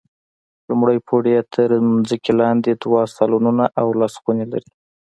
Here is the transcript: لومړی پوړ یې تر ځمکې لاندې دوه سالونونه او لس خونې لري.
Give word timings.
لومړی 0.69 0.97
پوړ 1.07 1.23
یې 1.33 1.41
تر 1.53 1.69
ځمکې 2.09 2.31
لاندې 2.41 2.71
دوه 2.83 3.01
سالونونه 3.15 3.65
او 3.79 3.87
لس 3.99 4.13
خونې 4.21 4.45
لري. 4.53 4.71